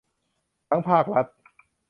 [0.69, 1.25] ทั้งภาครัฐ